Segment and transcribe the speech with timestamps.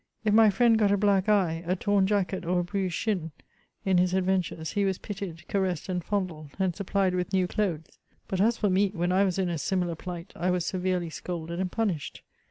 [0.25, 3.29] If my friend got a black eye, a torn jacket, or a bruised shin,
[3.85, 8.41] in his adventures, he was pitied, caressed, and fondled, and supplied with new clothes; but,
[8.41, 11.71] as for me, when I was in a similar plight, I was severely scolded and
[11.71, 12.23] punished.